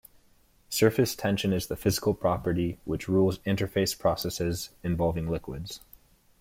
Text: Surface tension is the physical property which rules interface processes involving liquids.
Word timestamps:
Surface 0.67 1.15
tension 1.15 1.53
is 1.53 1.67
the 1.67 1.75
physical 1.75 2.15
property 2.15 2.79
which 2.85 3.07
rules 3.07 3.37
interface 3.45 3.95
processes 3.95 4.71
involving 4.81 5.29
liquids. 5.29 5.81